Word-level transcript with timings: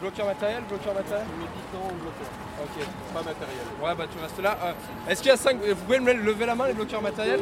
Bloqueur 0.00 0.26
matériel, 0.26 0.62
bloqueur 0.68 0.94
matériel 0.94 1.26
Méditant 1.38 1.86
ou 1.86 1.94
bloqueur. 1.94 2.28
Ok. 2.62 2.86
Pas 3.14 3.22
matériel. 3.22 3.66
Ouais, 3.82 3.94
bah 3.96 4.04
tu 4.12 4.18
restes 4.22 4.40
là. 4.40 4.56
Euh, 4.62 4.72
Est-ce 5.10 5.22
qu'il 5.22 5.30
y 5.30 5.34
a 5.34 5.36
5. 5.36 5.56
Vous 5.60 5.74
pouvez 5.74 5.98
me 6.00 6.12
lever 6.12 6.46
la 6.46 6.54
main, 6.54 6.66
les 6.68 6.72
bloqueurs 6.74 7.02
matériels 7.02 7.40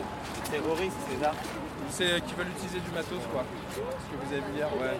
Terroriste, 0.50 0.96
c'est 1.10 1.22
ça 1.24 1.32
C'est 1.90 2.12
euh, 2.12 2.18
qui 2.20 2.34
veulent 2.34 2.48
utiliser 2.48 2.80
du 2.80 2.90
matos, 2.92 3.20
quoi. 3.32 3.44
Ce 3.72 3.76
que 3.78 4.26
vous 4.26 4.32
avez 4.32 4.40
vu 4.42 4.56
hier, 4.56 4.68
ouais. 4.80 4.96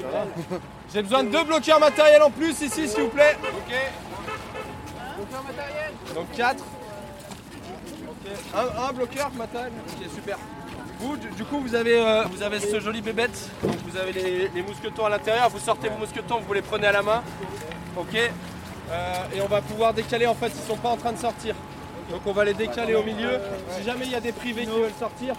Ça 0.00 0.06
va 0.08 0.58
J'ai 0.92 1.02
besoin 1.02 1.24
de 1.24 1.30
deux 1.30 1.44
bloqueurs 1.44 1.80
matériels 1.80 2.22
en 2.22 2.30
plus 2.30 2.60
ici, 2.60 2.88
s'il 2.88 3.02
vous 3.02 3.08
plaît. 3.08 3.36
Ok. 3.42 3.74
Bloqueur 5.16 5.42
matériel 5.44 5.92
Donc 6.14 6.30
4. 6.32 6.62
Ok. 8.08 8.30
Un, 8.54 8.88
un 8.88 8.92
bloqueur 8.92 9.30
matériel 9.32 9.72
Ok, 9.88 10.10
super. 10.14 10.38
Vous, 11.00 11.16
du, 11.16 11.28
du 11.30 11.44
coup, 11.44 11.60
vous 11.60 11.74
avez, 11.74 12.00
euh, 12.00 12.24
vous 12.24 12.42
avez 12.42 12.60
ce 12.60 12.80
joli 12.80 13.02
bébête. 13.02 13.50
Donc 13.62 13.76
vous 13.86 13.96
avez 13.96 14.12
les, 14.12 14.48
les 14.48 14.62
mousquetons 14.62 15.04
à 15.06 15.08
l'intérieur. 15.10 15.48
Vous 15.50 15.58
sortez 15.58 15.88
vos 15.88 15.98
mousquetons, 15.98 16.40
vous 16.40 16.52
les 16.52 16.62
prenez 16.62 16.86
à 16.86 16.92
la 16.92 17.02
main. 17.02 17.22
Ok. 17.96 18.14
Euh, 18.90 19.14
et 19.34 19.40
on 19.40 19.46
va 19.48 19.60
pouvoir 19.62 19.94
décaler. 19.94 20.26
En 20.26 20.34
fait, 20.34 20.52
ils 20.54 20.66
sont 20.66 20.76
pas 20.76 20.90
en 20.90 20.96
train 20.96 21.12
de 21.12 21.18
sortir. 21.18 21.54
Donc 22.10 22.20
on 22.26 22.32
va 22.32 22.44
les 22.44 22.54
décaler 22.54 22.94
au 22.94 23.02
milieu. 23.02 23.40
Si 23.76 23.82
jamais 23.82 24.04
il 24.06 24.12
y 24.12 24.14
a 24.14 24.20
des 24.20 24.32
privés 24.32 24.66
qui 24.66 24.70
veulent 24.78 24.92
sortir, 24.98 25.34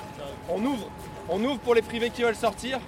on 0.50 0.64
ouvre. 0.64 0.90
On 1.30 1.44
ouvre 1.44 1.60
pour 1.60 1.76
les 1.76 1.82
privés 1.82 2.10
qui 2.10 2.24
veulent 2.24 2.36
sortir. 2.36 2.80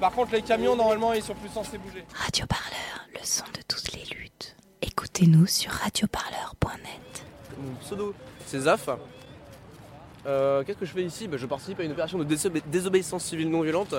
Par 0.00 0.12
contre, 0.12 0.32
les 0.32 0.42
camions, 0.42 0.76
normalement, 0.76 1.12
ils 1.12 1.22
sont 1.22 1.34
plus 1.34 1.48
censés 1.48 1.78
bouger. 1.78 2.04
Radio 2.14 2.46
Parleur, 2.46 3.08
le 3.12 3.18
son 3.24 3.44
de 3.46 3.60
toutes 3.66 3.92
les 3.92 4.04
luttes. 4.14 4.56
Écoutez-nous 4.82 5.46
sur 5.46 5.72
radioparleur.net. 5.72 7.24
Mon 7.60 7.74
pseudo, 7.80 8.14
c'est 8.46 8.60
Zaf. 8.60 8.88
Euh, 10.28 10.62
Qu'est-ce 10.62 10.78
que 10.78 10.84
je 10.84 10.92
fais 10.92 11.02
ici 11.02 11.26
Bah, 11.26 11.38
Je 11.38 11.46
participe 11.46 11.80
à 11.80 11.84
une 11.84 11.92
opération 11.92 12.18
de 12.18 12.24
désobé- 12.24 12.62
désobéissance 12.66 13.24
civile 13.24 13.50
non 13.50 13.62
violente 13.62 13.94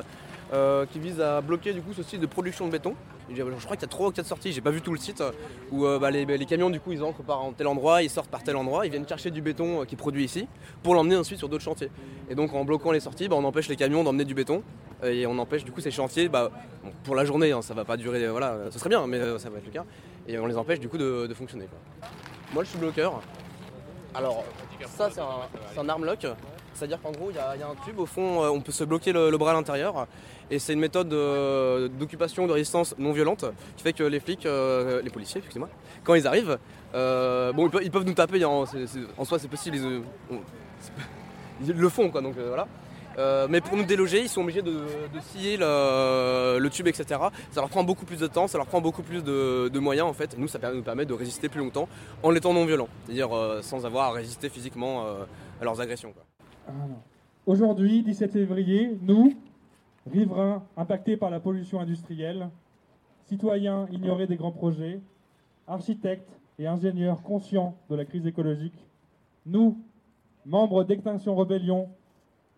euh, 0.53 0.85
qui 0.85 0.99
vise 0.99 1.19
à 1.19 1.41
bloquer 1.41 1.73
du 1.73 1.81
coup 1.81 1.93
ce 1.93 2.03
site 2.03 2.21
de 2.21 2.27
production 2.27 2.67
de 2.67 2.71
béton. 2.71 2.95
Je 3.33 3.43
crois 3.43 3.75
qu'il 3.75 3.81
y 3.81 3.85
a 3.85 3.87
3 3.87 4.07
ou 4.07 4.11
4 4.11 4.25
sorties, 4.25 4.51
j'ai 4.51 4.61
pas 4.61 4.71
vu 4.71 4.81
tout 4.81 4.91
le 4.91 4.97
site, 4.97 5.23
où 5.71 5.85
euh, 5.85 5.99
bah, 5.99 6.09
les, 6.09 6.45
camions 6.45 6.69
du 6.69 6.79
coup 6.79 6.91
ils 6.91 7.03
entrent 7.03 7.21
par 7.21 7.41
tel 7.55 7.67
endroit, 7.67 8.01
ils 8.01 8.09
sortent 8.09 8.29
par 8.29 8.41
tel 8.43 8.55
endroit, 8.55 8.85
ils 8.87 8.91
viennent 8.91 9.07
chercher 9.07 9.29
du 9.29 9.41
béton 9.41 9.85
qui 9.85 9.93
est 9.93 9.97
produit 9.97 10.23
ici 10.23 10.47
pour 10.81 10.95
l'emmener 10.95 11.15
ensuite 11.15 11.37
sur 11.37 11.49
d'autres 11.49 11.63
chantiers. 11.63 11.91
Et 12.29 12.35
donc 12.35 12.53
en 12.53 12.63
bloquant 12.63 12.91
les 12.91 12.99
sorties, 12.99 13.27
bah, 13.27 13.35
on 13.37 13.43
empêche 13.43 13.67
les 13.67 13.75
camions 13.75 14.03
d'emmener 14.03 14.25
du 14.25 14.33
béton 14.33 14.63
et 15.03 15.25
on 15.27 15.37
empêche 15.37 15.63
du 15.63 15.71
coup 15.71 15.81
ces 15.81 15.91
chantiers, 15.91 16.27
bah, 16.29 16.51
pour 17.03 17.15
la 17.15 17.25
journée, 17.25 17.51
hein, 17.51 17.61
ça 17.61 17.73
va 17.73 17.85
pas 17.85 17.97
durer, 17.97 18.27
voilà, 18.27 18.57
ce 18.71 18.79
serait 18.79 18.89
bien, 18.89 19.05
mais 19.07 19.19
ça 19.37 19.49
va 19.49 19.59
être 19.59 19.65
le 19.65 19.71
cas, 19.71 19.85
et 20.27 20.37
on 20.39 20.47
les 20.47 20.57
empêche 20.57 20.79
du 20.79 20.89
coup 20.89 20.97
de, 20.97 21.31
fonctionner. 21.33 21.67
Moi 22.53 22.63
je 22.63 22.69
suis 22.69 22.79
bloqueur. 22.79 23.21
Alors 24.15 24.43
ça 24.87 25.09
c'est 25.11 25.21
un, 25.21 25.81
un 25.81 25.89
armlock, 25.89 26.25
c'est-à-dire 26.73 27.01
qu'en 27.01 27.11
gros 27.11 27.29
il 27.29 27.35
y, 27.35 27.39
a 27.39 27.67
un 27.67 27.85
tube. 27.85 27.99
Au 27.99 28.05
fond, 28.05 28.43
euh, 28.43 28.49
on 28.49 28.61
peut 28.61 28.71
se 28.71 28.83
bloquer 28.83 29.11
le, 29.11 29.37
bras 29.37 29.51
à 29.51 29.53
l'intérieur. 29.53 30.07
Et 30.49 30.59
c'est 30.59 30.73
une 30.73 30.79
méthode 30.79 31.13
euh, 31.13 31.87
d'occupation 31.89 32.47
de 32.47 32.53
résistance 32.53 32.95
non 32.97 33.11
violente 33.11 33.45
qui 33.77 33.83
fait 33.83 33.93
que 33.93 34.03
les 34.03 34.19
flics, 34.19 34.45
euh, 34.45 35.01
les 35.01 35.09
policiers, 35.09 35.39
excusez-moi, 35.39 35.69
quand 36.03 36.15
ils 36.15 36.25
arrivent, 36.25 36.57
ils 36.93 37.91
peuvent, 37.91 38.05
nous 38.05 38.13
taper, 38.13 38.43
hein, 38.43 38.65
en 39.17 39.25
soi 39.25 39.37
c'est 39.39 39.47
possible, 39.47 39.77
ils, 39.77 40.01
ils 41.67 41.73
le 41.73 41.89
font 41.89 42.09
quoi. 42.09 42.21
Donc 42.21 42.35
voilà. 42.35 42.67
Euh, 43.19 43.47
mais 43.49 43.59
pour 43.59 43.75
nous 43.75 43.83
déloger, 43.83 44.21
ils 44.21 44.29
sont 44.29 44.41
obligés 44.41 44.61
de, 44.61 44.79
scier 45.21 45.57
le, 45.57 46.67
tube, 46.69 46.87
etc. 46.87 47.19
Ça 47.51 47.59
leur 47.59 47.69
prend 47.69 47.83
beaucoup 47.83 48.05
plus 48.05 48.19
de 48.19 48.27
temps, 48.27 48.47
ça 48.47 48.57
leur 48.57 48.67
prend 48.67 48.79
beaucoup 48.79 49.03
plus 49.03 49.23
de, 49.23 49.79
moyens 49.79 50.07
en 50.07 50.13
fait. 50.13 50.33
Et 50.33 50.37
nous, 50.37 50.47
ça 50.47 50.59
nous 50.73 50.83
permet 50.83 51.05
de 51.05 51.13
résister 51.13 51.49
plus 51.49 51.59
longtemps 51.59 51.89
en 52.23 52.33
étant 52.33 52.53
non 52.53 52.65
violents, 52.65 52.87
c'est-à-dire 53.05 53.35
euh, 53.35 53.61
sans 53.61 53.85
avoir 53.85 54.11
à 54.11 54.11
résister 54.13 54.47
physiquement 54.49 55.05
euh, 55.05 55.25
à 55.61 55.65
leurs 55.65 55.81
agressions. 55.81 56.13
Voilà. 56.65 56.87
Aujourd'hui, 57.45 58.03
17 58.03 58.31
février, 58.31 58.97
nous, 59.01 59.33
riverains 60.09 60.63
impactés 60.77 61.17
par 61.17 61.29
la 61.29 61.41
pollution 61.41 61.81
industrielle, 61.81 62.49
citoyens 63.25 63.87
ignorés 63.91 64.27
des 64.27 64.37
grands 64.37 64.51
projets, 64.51 65.01
architectes 65.67 66.39
et 66.57 66.67
ingénieurs 66.67 67.21
conscients 67.21 67.75
de 67.89 67.95
la 67.95 68.05
crise 68.05 68.25
écologique, 68.25 68.85
nous, 69.45 69.77
membres 70.45 70.83
d'Extinction 70.83 71.35
Rebellion, 71.35 71.89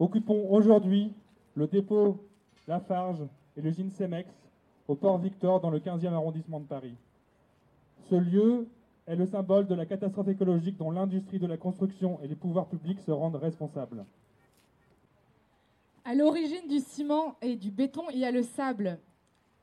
occupons 0.01 0.47
aujourd'hui 0.49 1.13
le 1.55 1.67
dépôt 1.67 2.17
Lafarge 2.67 3.21
et 3.55 3.61
l'usine 3.61 3.91
Cemex 3.91 4.29
au 4.87 4.95
port 4.95 5.19
Victor 5.19 5.61
dans 5.61 5.69
le 5.69 5.79
15e 5.79 6.13
arrondissement 6.13 6.59
de 6.59 6.65
Paris. 6.65 6.95
Ce 8.09 8.15
lieu 8.15 8.67
est 9.05 9.15
le 9.15 9.25
symbole 9.25 9.67
de 9.67 9.75
la 9.75 9.85
catastrophe 9.85 10.27
écologique 10.27 10.77
dont 10.77 10.91
l'industrie 10.91 11.39
de 11.39 11.47
la 11.47 11.57
construction 11.57 12.19
et 12.23 12.27
les 12.27 12.35
pouvoirs 12.35 12.67
publics 12.67 12.99
se 12.99 13.11
rendent 13.11 13.35
responsables. 13.35 14.05
À 16.03 16.15
l'origine 16.15 16.67
du 16.67 16.79
ciment 16.79 17.35
et 17.41 17.55
du 17.55 17.69
béton, 17.69 18.03
il 18.11 18.19
y 18.19 18.25
a 18.25 18.31
le 18.31 18.41
sable. 18.41 18.97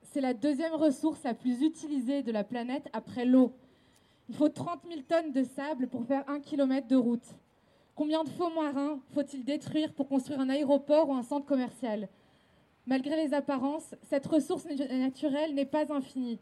C'est 0.03 0.21
la 0.21 0.35
deuxième 0.35 0.75
ressource 0.75 1.23
la 1.25 1.35
plus 1.35 1.63
utilisée 1.63 2.23
de 2.23 2.31
la 2.31 2.45
planète 2.45 2.89
après 2.93 3.25
l'eau. 3.25 3.53
Il 4.29 4.37
faut 4.37 4.49
30 4.49 4.81
000 4.89 5.01
tonnes 5.09 5.33
de 5.33 5.43
sable 5.43 5.89
pour 5.89 6.05
faire 6.05 6.29
un 6.29 6.39
kilomètre 6.39 6.87
de 6.87 6.97
route. 6.97 7.35
Combien 7.99 8.23
de 8.23 8.29
faux 8.29 8.49
marins 8.51 9.01
faut-il 9.13 9.45
détruire 9.45 9.93
pour 9.93 10.09
construire 10.09 10.39
un 10.39 10.49
aéroport 10.49 11.09
ou 11.09 11.15
un 11.15 11.25
centre 11.25 11.45
commercial? 11.45 12.09
Malgré 12.87 13.17
les 13.17 13.35
apparences, 13.35 13.93
cette 14.09 14.25
ressource 14.25 14.67
natu- 14.67 14.89
naturelle 15.01 15.53
n'est 15.53 15.67
pas 15.67 15.93
infinie. 15.93 16.39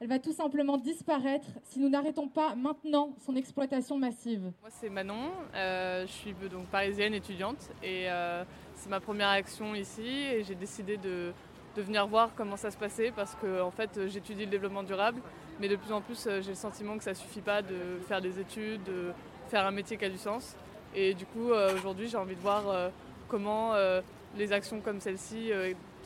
Elle 0.00 0.08
va 0.08 0.18
tout 0.18 0.32
simplement 0.32 0.78
disparaître 0.78 1.46
si 1.64 1.78
nous 1.78 1.90
n'arrêtons 1.90 2.26
pas 2.26 2.54
maintenant 2.54 3.10
son 3.18 3.36
exploitation 3.36 3.98
massive. 3.98 4.50
Moi, 4.62 4.70
c'est 4.70 4.88
Manon. 4.88 5.30
euh, 5.54 6.06
je 6.06 6.10
suis 6.10 6.32
donc 6.50 6.68
parisienne 6.68 7.12
étudiante 7.12 7.68
et 7.82 8.10
euh, 8.10 8.42
c'est 8.74 8.88
ma 8.88 8.98
première 8.98 9.28
action 9.28 9.74
ici. 9.74 10.06
Et 10.08 10.42
j'ai 10.42 10.54
décidé 10.54 10.96
de, 10.96 11.34
venir 11.76 12.06
voir 12.06 12.30
comment 12.34 12.56
ça 12.56 12.70
se 12.70 12.78
passait 12.78 13.12
parce 13.14 13.34
que 13.34 13.60
fait, 13.76 13.98
euh, 13.98 14.08
j'étudie 14.08 14.46
le 14.46 14.50
développement 14.50 14.82
durable, 14.82 15.20
mais 15.60 15.68
de 15.68 15.76
plus 15.76 15.92
en 15.92 16.00
plus, 16.00 16.26
euh, 16.26 16.40
j'ai 16.40 16.52
le 16.52 16.56
sentiment 16.56 16.96
que 16.96 17.04
ça 17.04 17.12
suffit 17.12 17.42
pas 17.42 17.60
de 17.60 17.98
faire 18.08 18.22
des 18.22 18.40
études, 18.40 18.82
de 18.84 19.12
faire 19.48 19.66
un 19.66 19.70
métier 19.70 19.98
qui 19.98 20.06
a 20.06 20.08
du 20.08 20.16
sens. 20.16 20.56
Et 20.94 21.14
du 21.14 21.26
coup, 21.26 21.50
euh, 21.50 21.74
aujourd'hui, 21.74 22.08
j'ai 22.08 22.16
envie 22.16 22.36
de 22.36 22.40
voir 22.40 22.68
euh, 22.68 22.88
comment 23.28 23.74
euh, 23.74 24.00
les 24.36 24.52
actions 24.52 24.80
comme 24.80 25.00
celle-ci, 25.00 25.50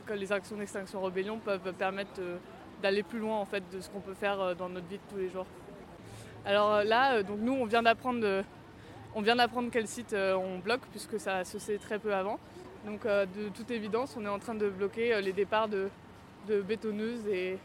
les 0.09 0.33
actions 0.33 0.57
d'extinction 0.57 1.03
rébellion, 1.03 1.39
peuvent 1.39 1.73
permettre 1.75 2.21
d'aller 2.83 3.03
plus 3.03 3.19
loin 3.19 3.37
en 3.37 3.45
fait 3.45 3.63
de 3.73 3.81
ce 3.81 3.91
qu'on 3.91 4.01
peut 4.01 4.15
faire 4.15 4.55
dans 4.57 4.69
notre 4.69 4.87
vie 4.87 4.97
de 4.97 5.03
tous 5.11 5.19
les 5.19 5.29
jours. 5.29 5.47
Alors 6.45 6.83
là, 6.85 7.23
donc 7.23 7.39
nous, 7.41 7.53
on 7.53 7.65
vient 7.67 7.83
d'apprendre, 7.83 8.25
quel 9.71 9.87
site 9.87 10.15
on 10.15 10.59
bloque 10.59 10.83
puisque 10.91 11.19
ça 11.19 11.45
se 11.45 11.59
sait 11.59 11.79
très 11.79 11.99
peu 11.99 12.15
avant. 12.15 12.39
Donc 12.87 13.07
de 13.07 13.49
toute 13.55 13.71
évidence, 13.71 14.15
on 14.19 14.25
est 14.25 14.29
en 14.29 14.39
train 14.39 14.55
de 14.55 14.69
bloquer 14.69 15.21
les 15.21 15.33
départs 15.33 15.69
de, 15.69 15.91
bétonneuses 16.49 17.27
et, 17.27 17.59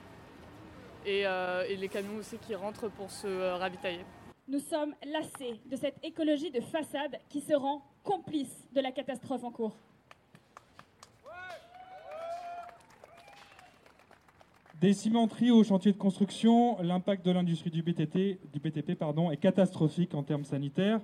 les 1.06 1.90
camions 1.90 2.18
aussi 2.20 2.38
qui 2.38 2.56
rentrent 2.56 2.90
pour 2.90 3.12
se 3.12 3.58
ravitailler. 3.58 4.06
Nous 4.46 4.60
sommes 4.60 4.94
lassés 5.06 5.62
de 5.66 5.76
cette 5.78 5.96
écologie 6.04 6.52
de 6.52 6.60
façade 6.60 7.18
qui 7.30 7.40
se 7.40 7.54
rend 7.54 7.82
complice 8.04 8.68
de 8.74 8.82
la 8.82 8.92
catastrophe 8.92 9.44
en 9.46 9.52
cours. 9.52 9.78
Des 14.82 14.92
cimenteries 14.92 15.52
aux 15.52 15.64
chantiers 15.64 15.94
de 15.94 15.98
construction, 15.98 16.82
l'impact 16.82 17.26
de 17.26 17.32
l'industrie 17.32 17.70
du 17.70 17.82
BTT, 17.82 18.42
BTP 18.54 18.90
est 18.90 19.38
catastrophique 19.38 20.14
en 20.14 20.24
termes 20.24 20.44
sanitaires. 20.44 21.00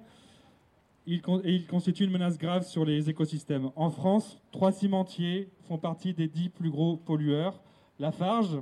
Et 1.08 1.22
il 1.46 1.66
constitue 1.66 2.04
une 2.04 2.12
menace 2.12 2.38
grave 2.38 2.68
sur 2.68 2.84
les 2.84 3.10
écosystèmes. 3.10 3.72
En 3.78 3.90
France, 3.90 4.38
trois 4.52 4.74
cimentiers 4.74 5.50
font 5.62 5.78
partie 5.78 6.14
des 6.14 6.28
dix 6.28 6.50
plus 6.50 6.70
gros 6.70 6.98
pollueurs. 6.98 7.62
Lafarge, 8.00 8.60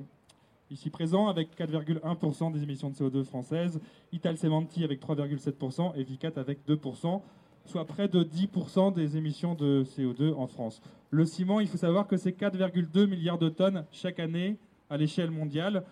ici 0.71 0.89
présent, 0.89 1.27
avec 1.27 1.57
4,1% 1.57 2.51
des 2.51 2.63
émissions 2.63 2.89
de 2.89 2.95
CO2 2.95 3.23
françaises. 3.23 3.79
Ital 4.11 4.37
Cementi 4.37 4.83
avec 4.83 5.01
3,7% 5.01 5.93
et 5.95 6.03
Vicat 6.03 6.31
avec 6.35 6.67
2%, 6.67 7.21
soit 7.65 7.85
près 7.85 8.07
de 8.07 8.23
10% 8.23 8.93
des 8.93 9.17
émissions 9.17 9.55
de 9.55 9.83
CO2 9.83 10.33
en 10.33 10.47
France. 10.47 10.81
Le 11.09 11.25
ciment, 11.25 11.59
il 11.59 11.67
faut 11.67 11.77
savoir 11.77 12.07
que 12.07 12.17
c'est 12.17 12.37
4,2 12.37 13.05
milliards 13.05 13.37
de 13.37 13.49
tonnes 13.49 13.85
chaque 13.91 14.19
année 14.19 14.57
à 14.89 14.97
l'échelle 14.97 15.31
mondiale. 15.31 15.83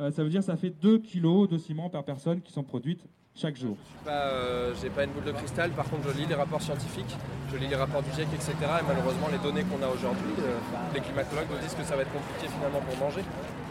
Euh, 0.00 0.10
ça 0.10 0.22
veut 0.22 0.30
dire 0.30 0.40
que 0.40 0.46
ça 0.46 0.56
fait 0.56 0.70
2 0.70 0.98
kilos 0.98 1.48
de 1.48 1.58
ciment 1.58 1.90
par 1.90 2.04
personne 2.04 2.40
qui 2.40 2.52
sont 2.52 2.62
produites 2.64 3.04
chaque 3.34 3.56
jour. 3.56 3.76
Pas, 4.04 4.10
euh, 4.10 4.74
j'ai 4.80 4.90
pas 4.90 5.04
une 5.04 5.12
boule 5.12 5.24
de 5.24 5.32
cristal, 5.32 5.70
par 5.70 5.88
contre 5.88 6.10
je 6.12 6.18
lis 6.18 6.26
les 6.26 6.34
rapports 6.34 6.60
scientifiques, 6.60 7.16
je 7.50 7.56
lis 7.56 7.68
les 7.68 7.76
rapports 7.76 8.02
du 8.02 8.10
GIEC, 8.10 8.28
etc. 8.34 8.52
Et 8.60 8.86
malheureusement 8.86 9.28
les 9.30 9.38
données 9.38 9.64
qu'on 9.64 9.82
a 9.82 9.88
aujourd'hui, 9.88 10.32
euh, 10.40 10.58
les 10.94 11.00
climatologues 11.00 11.48
nous 11.50 11.58
disent 11.58 11.74
que 11.74 11.84
ça 11.84 11.96
va 11.96 12.02
être 12.02 12.12
compliqué 12.12 12.48
finalement 12.48 12.80
pour 12.80 12.96
manger. 12.98 13.22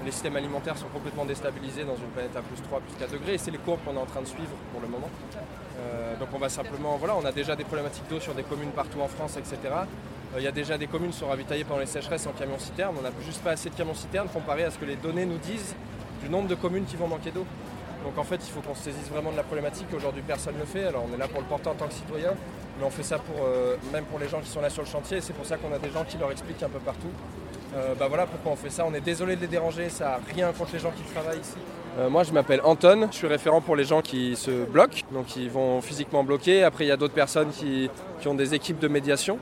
Les 0.03 0.11
systèmes 0.11 0.35
alimentaires 0.35 0.77
sont 0.77 0.87
complètement 0.87 1.25
déstabilisés 1.25 1.83
dans 1.83 1.95
une 1.95 2.09
planète 2.13 2.35
à 2.35 2.41
plus 2.41 2.59
3, 2.61 2.79
plus 2.79 2.95
4 2.97 3.11
degrés 3.11 3.35
et 3.35 3.37
c'est 3.37 3.51
les 3.51 3.59
courbes 3.59 3.79
qu'on 3.85 3.95
est 3.95 3.99
en 3.99 4.05
train 4.05 4.21
de 4.21 4.27
suivre 4.27 4.55
pour 4.71 4.81
le 4.81 4.87
moment. 4.87 5.09
Euh, 5.79 6.15
donc 6.17 6.29
on 6.33 6.39
va 6.39 6.49
simplement, 6.49 6.97
voilà, 6.97 7.15
on 7.15 7.25
a 7.25 7.31
déjà 7.31 7.55
des 7.55 7.63
problématiques 7.63 8.07
d'eau 8.09 8.19
sur 8.19 8.33
des 8.33 8.43
communes 8.43 8.71
partout 8.71 8.99
en 8.99 9.07
France, 9.07 9.37
etc. 9.37 9.57
Euh, 9.63 10.37
Il 10.37 10.43
y 10.43 10.47
a 10.47 10.51
déjà 10.51 10.77
des 10.77 10.87
communes 10.87 11.11
qui 11.11 11.19
sont 11.19 11.27
ravitaillées 11.27 11.63
pendant 11.63 11.79
les 11.79 11.85
sécheresses 11.85 12.25
en 12.25 12.31
camions-citernes. 12.31 12.95
On 12.97 13.03
n'a 13.03 13.11
juste 13.23 13.43
pas 13.43 13.51
assez 13.51 13.69
de 13.69 13.75
camions-citernes 13.75 14.29
comparé 14.29 14.63
à 14.63 14.71
ce 14.71 14.79
que 14.79 14.85
les 14.85 14.95
données 14.95 15.25
nous 15.25 15.37
disent 15.37 15.75
du 16.23 16.29
nombre 16.29 16.47
de 16.47 16.55
communes 16.55 16.85
qui 16.85 16.95
vont 16.95 17.07
manquer 17.07 17.31
d'eau. 17.31 17.45
Donc 18.03 18.17
en 18.17 18.23
fait, 18.23 18.35
il 18.43 18.51
faut 18.51 18.61
qu'on 18.61 18.75
se 18.75 18.83
saisisse 18.83 19.09
vraiment 19.09 19.31
de 19.31 19.37
la 19.37 19.43
problématique. 19.43 19.87
Aujourd'hui, 19.95 20.23
personne 20.25 20.55
ne 20.55 20.61
le 20.61 20.65
fait. 20.65 20.85
Alors 20.85 21.05
on 21.09 21.13
est 21.13 21.17
là 21.17 21.27
pour 21.27 21.41
le 21.41 21.47
porter 21.47 21.69
en 21.69 21.75
tant 21.75 21.87
que 21.87 21.93
citoyen, 21.93 22.33
mais 22.79 22.85
on 22.85 22.89
fait 22.89 23.03
ça 23.03 23.19
pour, 23.19 23.45
euh, 23.45 23.75
même 23.93 24.05
pour 24.05 24.17
les 24.17 24.27
gens 24.27 24.39
qui 24.41 24.49
sont 24.49 24.61
là 24.61 24.71
sur 24.71 24.81
le 24.81 24.87
chantier. 24.87 25.21
C'est 25.21 25.33
pour 25.33 25.45
ça 25.45 25.57
qu'on 25.57 25.71
a 25.73 25.77
des 25.77 25.91
gens 25.91 26.03
qui 26.03 26.17
leur 26.17 26.31
expliquent 26.31 26.63
un 26.63 26.69
peu 26.69 26.79
partout. 26.79 27.11
Euh, 27.75 27.93
bah 27.97 28.07
voilà 28.07 28.25
pourquoi 28.25 28.51
on 28.51 28.55
fait 28.55 28.69
ça. 28.69 28.85
On 28.85 28.93
est 28.93 29.01
désolé 29.01 29.35
de 29.35 29.41
les 29.41 29.47
déranger, 29.47 29.89
ça 29.89 30.05
n'a 30.05 30.19
rien 30.33 30.51
contre 30.51 30.73
les 30.73 30.79
gens 30.79 30.91
qui 30.91 31.03
travaillent 31.03 31.39
ici. 31.39 31.55
Euh, 31.99 32.09
moi 32.09 32.23
je 32.23 32.31
m'appelle 32.31 32.61
Anton, 32.63 33.07
je 33.11 33.17
suis 33.17 33.27
référent 33.27 33.61
pour 33.61 33.75
les 33.75 33.83
gens 33.83 34.01
qui 34.01 34.35
se 34.35 34.65
bloquent, 34.65 34.99
donc 35.11 35.25
qui 35.27 35.47
vont 35.49 35.81
physiquement 35.81 36.23
bloquer. 36.23 36.63
Après 36.63 36.85
il 36.85 36.87
y 36.87 36.91
a 36.91 36.97
d'autres 36.97 37.13
personnes 37.13 37.49
qui 37.49 37.89
ont 38.25 38.33
des 38.33 38.53
équipes 38.53 38.79
de 38.79 38.87
médiation. 38.87 39.39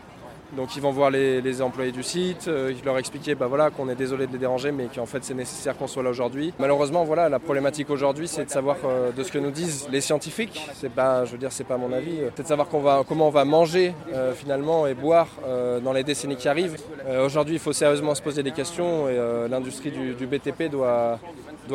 Donc 0.55 0.75
ils 0.75 0.81
vont 0.81 0.91
voir 0.91 1.11
les, 1.11 1.61
employés 1.61 1.91
du 1.91 2.03
site, 2.03 2.47
euh, 2.47 2.73
leur 2.85 2.97
expliquer 2.97 3.35
bah, 3.35 3.47
voilà, 3.47 3.69
qu'on 3.69 3.89
est 3.89 3.95
désolé 3.95 4.27
de 4.27 4.31
les 4.31 4.37
déranger 4.37 4.71
mais 4.71 4.87
qu'en 4.93 5.05
fait 5.05 5.23
c'est 5.23 5.33
nécessaire 5.33 5.77
qu'on 5.77 5.87
soit 5.87 6.03
là 6.03 6.09
aujourd'hui. 6.09 6.53
Malheureusement 6.59 7.03
voilà, 7.03 7.29
la 7.29 7.39
problématique 7.39 7.89
aujourd'hui 7.89 8.27
c'est 8.27 8.45
de 8.45 8.49
savoir 8.49 8.77
euh, 8.85 9.11
de 9.11 9.23
ce 9.23 9.31
que 9.31 9.39
nous 9.39 9.51
disent 9.51 9.87
les 9.91 10.01
scientifiques. 10.01 10.67
C'est 10.73 10.91
pas, 10.91 11.25
je 11.25 11.31
veux 11.33 11.37
dire 11.37 11.51
c'est 11.51 11.63
pas 11.63 11.77
mon 11.77 11.91
avis. 11.91 12.19
C'est 12.35 12.43
de 12.43 12.47
savoir 12.47 12.67
comment 12.67 13.27
on 13.27 13.31
va 13.31 13.45
manger 13.45 13.93
euh, 14.13 14.33
finalement 14.33 14.87
et 14.87 14.93
boire 14.93 15.27
euh, 15.45 15.79
dans 15.79 15.93
les 15.93 16.03
décennies 16.03 16.35
qui 16.35 16.47
arrivent. 16.47 16.77
Euh, 17.05 17.25
aujourd'hui 17.25 17.55
il 17.55 17.59
faut 17.59 17.73
sérieusement 17.73 18.15
se 18.15 18.21
poser 18.21 18.43
des 18.43 18.51
questions 18.51 19.09
et 19.09 19.17
euh, 19.17 19.47
l'industrie 19.47 19.91
du, 19.91 20.13
du 20.13 20.27
BTP 20.27 20.63
doit, 20.69 21.19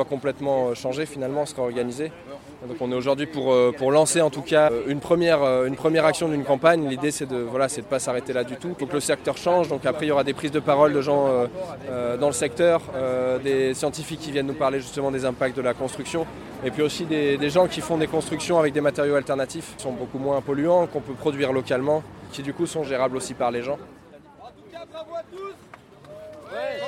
complètement 0.08 0.68
euh, 0.68 0.74
changer 0.74 1.06
finalement, 1.06 1.46
se 1.46 1.54
réorganiser. 1.54 2.10
Donc 2.68 2.78
on 2.80 2.90
est 2.90 2.94
aujourd'hui 2.94 3.26
pour, 3.26 3.52
euh, 3.52 3.72
pour 3.76 3.92
lancer 3.92 4.22
en 4.22 4.30
tout 4.30 4.40
cas 4.40 4.70
euh, 4.70 4.84
une 4.86 5.00
première, 5.00 5.42
euh, 5.42 5.66
une 5.66 5.76
première 5.76 6.06
action 6.06 6.28
d'une 6.28 6.44
campagne. 6.44 6.88
L'idée 6.88 7.10
c'est 7.10 7.26
de 7.26 7.36
voilà, 7.36 7.68
c'est 7.68 7.82
de 7.82 7.86
pas 7.86 7.98
s'arrêter 7.98 8.32
là 8.32 8.42
du 8.42 8.56
tout. 8.56 8.68
Il 8.70 8.74
faut 8.78 8.86
que 8.86 8.94
le 8.94 9.00
secteur 9.00 9.36
change. 9.36 9.68
Donc 9.68 9.84
après 9.84 10.06
il 10.06 10.08
y 10.08 10.12
aura 10.12 10.24
des 10.24 10.32
prises 10.32 10.50
de 10.50 10.60
parole 10.60 10.92
de 10.92 11.00
gens 11.00 11.28
dans 12.20 12.26
le 12.26 12.32
secteur, 12.32 12.80
des 13.42 13.74
scientifiques 13.74 14.20
qui 14.20 14.30
viennent 14.30 14.46
nous 14.46 14.54
parler 14.54 14.80
justement 14.80 15.10
des 15.10 15.24
impacts 15.24 15.56
de 15.56 15.62
la 15.62 15.74
construction. 15.74 16.26
Et 16.64 16.70
puis 16.70 16.82
aussi 16.82 17.04
des, 17.04 17.50
gens 17.50 17.66
qui 17.66 17.80
font 17.80 17.98
des 17.98 18.06
constructions 18.06 18.58
avec 18.58 18.72
des 18.72 18.80
matériaux 18.80 19.16
alternatifs 19.16 19.74
qui 19.76 19.82
sont 19.82 19.92
beaucoup 19.92 20.18
moins 20.18 20.40
polluants, 20.40 20.86
qu'on 20.86 21.00
peut 21.00 21.12
produire 21.12 21.52
localement, 21.52 22.02
qui 22.32 22.42
du 22.42 22.54
coup 22.54 22.66
sont 22.66 22.84
gérables 22.84 23.16
aussi 23.16 23.34
par 23.34 23.50
les 23.50 23.62
gens. 23.62 23.78
En 24.40 24.48
tout 24.48 24.70
cas, 24.72 24.84
bravo 24.90 25.14
à 25.14 25.22
tous 25.30 25.54
Ouais. 26.54 26.80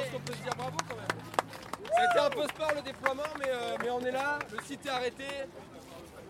Ça 2.14 2.26
un 2.26 2.31
peu 2.31 2.43
sport 2.43 2.72
le 2.75 2.82
déploiement, 2.82 3.22
mais, 3.38 3.50
mais 3.82 3.90
on 3.90 4.00
est 4.00 4.11
là, 4.12 4.38
le 4.52 4.62
site 4.64 4.87
est 4.87 4.90
arrêté, 4.90 5.25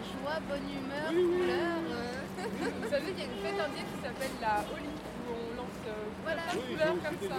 joie, 0.00 0.38
bonne 0.48 0.68
humeur, 0.68 1.08
couleur. 1.08 1.78
euh. 1.90 2.42
Vous 2.82 2.90
savez 2.90 3.12
qu'il 3.12 3.18
y 3.18 3.22
a 3.22 3.24
une 3.26 3.40
fête 3.42 3.60
indienne 3.60 3.86
qui 3.92 3.98
s'appelle 4.02 4.34
la 4.40 4.54
Holi, 4.72 4.88
où 5.28 5.32
on 5.32 5.56
lance 5.56 5.80
euh, 5.86 5.92
Voilà. 6.24 6.42
plein 6.50 6.60
de 6.60 6.64
couleurs 6.66 6.96
comme 7.02 7.28
ça. 7.28 7.36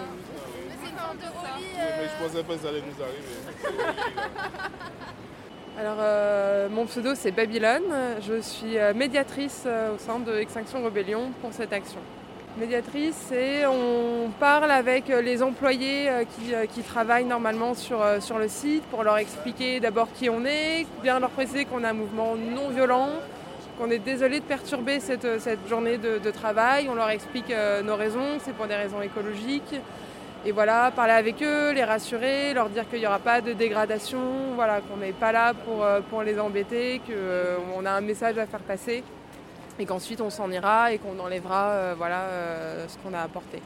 Mais 0.67 0.75
c'est 0.83 0.89
une 0.91 0.97
forme 0.97 1.17
de 1.17 1.23
Oli. 1.23 1.65
Mais 1.77 2.07
je 2.07 2.23
pensais 2.23 2.43
pas 2.43 2.53
que 2.55 2.59
ça 2.61 2.67
allait 2.69 2.81
nous 2.81 2.99
arriver. 3.03 3.35
Alors, 5.79 5.97
euh, 5.99 6.69
mon 6.69 6.85
pseudo 6.85 7.15
c'est 7.15 7.31
Babylone. 7.31 7.81
Je 8.21 8.39
suis 8.41 8.77
euh, 8.77 8.93
médiatrice 8.93 9.63
euh, 9.65 9.95
au 9.95 9.97
sein 9.97 10.19
de 10.19 10.31
Extinction 10.37 10.83
Rebellion 10.83 11.31
pour 11.41 11.51
cette 11.51 11.73
action. 11.73 11.99
Médiatrice, 12.55 13.15
c'est 13.29 13.65
on 13.65 14.29
parle 14.39 14.69
avec 14.69 15.09
euh, 15.09 15.23
les 15.23 15.41
employés 15.41 16.07
euh, 16.07 16.23
qui, 16.23 16.53
euh, 16.53 16.67
qui 16.67 16.83
travaillent 16.83 17.25
normalement 17.25 17.73
sur, 17.73 17.97
le 18.37 18.47
site 18.47 18.83
pour 18.91 19.03
leur 19.03 19.17
expliquer 19.17 19.79
d'abord 19.79 20.07
qui 20.13 20.29
on 20.29 20.45
est, 20.45 20.85
bien 21.01 21.19
leur 21.19 21.31
préciser 21.31 21.65
qu'on 21.65 21.83
a 21.83 21.89
un 21.89 21.93
mouvement 21.93 22.35
non 22.35 22.69
violent, 22.69 23.09
qu'on 23.79 23.89
est 23.89 23.97
désolé 23.97 24.39
de 24.39 24.45
perturber 24.45 24.99
cette, 24.99 25.25
journée 25.67 25.97
de, 25.97 26.29
travail. 26.29 26.87
On 26.91 26.93
leur 26.93 27.09
explique 27.09 27.51
nos 27.83 27.95
raisons, 27.95 28.37
c'est 28.45 28.53
pour 28.53 28.67
des 28.67 28.75
raisons 28.75 29.01
écologiques. 29.01 29.75
Et 30.45 30.51
voilà, 30.51 30.91
parler 30.95 31.13
avec 31.13 31.41
eux, 31.41 31.71
les 31.71 31.83
rassurer, 31.83 32.53
leur 32.53 32.69
dire 32.69 32.87
qu'il 32.87 32.99
n'y 32.99 33.07
aura 33.07 33.17
pas 33.17 33.41
de 33.41 33.53
dégradation, 33.53 34.19
voilà, 34.55 34.81
qu'on 34.81 34.97
n'est 34.97 35.11
pas 35.11 35.31
là 35.31 35.53
pour 36.09 36.21
les 36.21 36.39
embêter, 36.39 37.01
qu'on 37.07 37.85
a 37.85 37.91
un 37.91 38.01
message 38.01 38.37
à 38.37 38.45
faire 38.45 38.59
passer 38.59 39.03
et 39.79 39.85
qu'ensuite 39.85 40.21
on 40.21 40.29
s'en 40.29 40.51
ira 40.51 40.91
et 40.91 40.97
qu'on 40.97 41.19
enlèvera 41.19 41.69
euh, 41.69 41.95
voilà, 41.97 42.21
euh, 42.21 42.85
ce 42.87 42.97
qu'on 42.97 43.13
a 43.13 43.21
apporté. 43.21 43.61